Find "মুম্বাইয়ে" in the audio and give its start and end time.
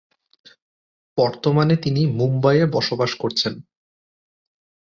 2.19-2.65